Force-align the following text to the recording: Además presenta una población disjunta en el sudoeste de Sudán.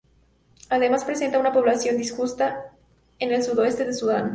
Además 0.69 1.05
presenta 1.05 1.37
una 1.37 1.53
población 1.53 1.95
disjunta 1.95 2.71
en 3.19 3.31
el 3.33 3.43
sudoeste 3.43 3.85
de 3.85 3.93
Sudán. 3.93 4.29